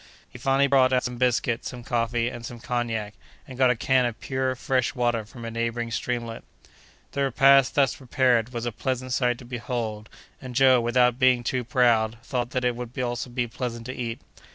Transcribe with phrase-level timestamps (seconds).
[0.27, 3.13] He finally brought out some biscuit, some coffee, and some cognac,
[3.47, 6.43] and got a can of pure, fresh water from a neighboring streamlet.
[7.11, 10.09] The repast thus prepared was a pleasant sight to behold,
[10.41, 14.19] and Joe, without being too proud, thought that it would also be pleasant to eat.